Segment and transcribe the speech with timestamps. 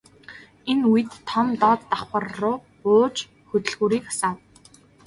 [0.71, 3.15] Энэ үед Том доод давхарруу бууж
[3.49, 4.37] хөдөлгүүрийг асаав.